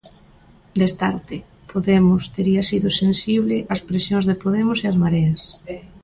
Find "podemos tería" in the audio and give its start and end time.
1.71-2.63